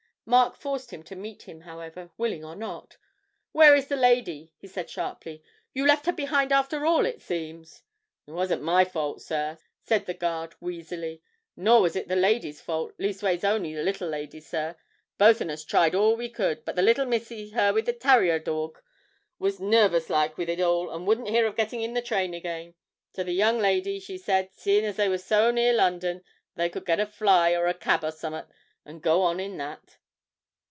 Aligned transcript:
Mark 0.23 0.55
forced 0.55 0.93
him 0.93 1.03
to 1.03 1.15
meet 1.15 1.41
him, 1.41 1.61
however, 1.61 2.09
willing 2.15 2.45
or 2.45 2.55
not. 2.55 2.95
'Where 3.51 3.75
is 3.75 3.87
the 3.87 3.97
lady?' 3.97 4.53
he 4.59 4.67
said 4.67 4.89
sharply. 4.89 5.43
'You 5.73 5.85
left 5.85 6.05
her 6.05 6.13
behind 6.13 6.53
after 6.53 6.85
all, 6.85 7.05
it 7.05 7.21
seems?' 7.21 7.83
'It 8.27 8.31
wasn't 8.31 8.61
my 8.61 8.85
fault, 8.85 9.21
sir,' 9.21 9.57
said 9.81 10.05
the 10.05 10.13
guard 10.13 10.53
wheezily, 10.61 11.21
'nor 11.57 11.77
it 11.77 11.81
wasn't 11.81 12.07
the 12.07 12.15
lady's 12.15 12.61
fault, 12.61 12.93
leastways 12.97 13.43
on'y 13.43 13.73
the 13.73 13.83
little 13.83 14.07
lady's, 14.07 14.47
sir. 14.47 14.77
Both 15.17 15.41
on 15.41 15.49
us 15.49 15.65
tried 15.65 15.95
all 15.95 16.15
we 16.15 16.29
could, 16.29 16.63
but 16.63 16.77
the 16.77 16.81
little 16.83 17.05
missy, 17.07 17.49
her 17.49 17.73
with 17.73 17.85
the 17.85 17.91
tarrier 17.91 18.39
dawg, 18.39 18.77
was 19.37 19.59
nervous 19.59 20.09
like 20.09 20.37
with 20.37 20.47
it 20.49 20.61
all, 20.61 20.91
and 20.95 21.05
wouldn't 21.05 21.29
hear 21.29 21.45
of 21.47 21.57
getting 21.57 21.81
in 21.81 21.93
the 21.93 22.01
train 22.01 22.33
again; 22.33 22.75
so 23.11 23.23
the 23.23 23.33
young 23.33 23.57
lady, 23.59 23.99
she 23.99 24.17
said, 24.17 24.51
seeing 24.53 24.85
as 24.85 24.95
they 24.95 25.09
was 25.09 25.25
so 25.25 25.49
near 25.51 25.73
London, 25.73 26.21
they 26.55 26.69
could 26.69 26.85
get 26.85 27.01
a 27.01 27.07
fly 27.07 27.51
or 27.53 27.67
a 27.67 27.73
cab 27.73 28.03
or 28.05 28.11
summat, 28.11 28.47
and 28.85 29.01
go 29.01 29.23
on 29.23 29.39
in 29.39 29.57
that.' 29.57 29.97